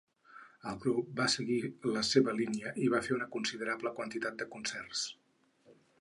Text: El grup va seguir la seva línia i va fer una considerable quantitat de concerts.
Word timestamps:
El 0.69 0.79
grup 0.85 1.11
va 1.19 1.27
seguir 1.33 1.57
la 1.97 2.03
seva 2.09 2.35
línia 2.39 2.73
i 2.85 2.89
va 2.95 3.03
fer 3.09 3.15
una 3.19 3.29
considerable 3.37 3.93
quantitat 4.01 4.41
de 4.41 4.49
concerts. 4.57 5.05